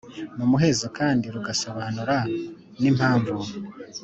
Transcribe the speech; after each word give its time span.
Mu 0.37 0.45
muhezo 0.51 0.85
kandi 0.97 1.25
rugasobanura 1.35 2.15
n 2.81 2.83
impamvu 2.91 3.37